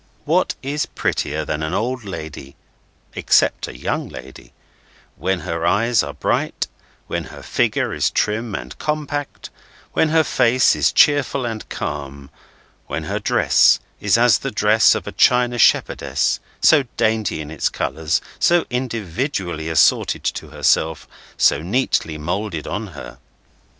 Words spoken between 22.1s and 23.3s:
moulded on her?